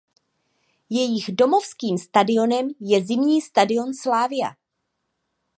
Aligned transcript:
Jejich 0.89 1.35
domovským 1.35 1.97
stadionem 1.97 2.69
je 2.79 3.05
Zimní 3.05 3.41
stadion 3.41 3.93
Slavia. 3.93 4.47